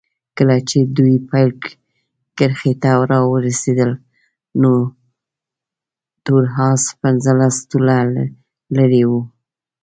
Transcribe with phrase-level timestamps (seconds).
[0.37, 1.49] کله چې دوی پیل
[2.37, 3.91] کرښې ته راورسېدل
[4.61, 4.73] نو
[6.25, 7.97] تور اس پنځلس طوله
[8.77, 9.21] لرې وو.